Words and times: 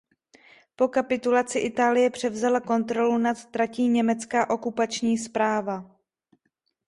Po 0.75 0.87
kapitulaci 0.87 1.59
Itálie 1.59 2.09
převzala 2.09 2.59
kontrolu 2.59 3.17
nad 3.17 3.45
tratí 3.45 3.89
německá 3.89 4.49
okupační 4.49 5.17
správa. 5.17 5.99